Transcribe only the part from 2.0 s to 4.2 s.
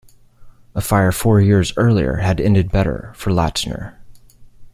had ended better for Lattner.